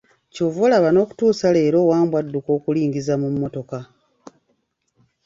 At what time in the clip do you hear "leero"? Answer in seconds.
1.55-1.79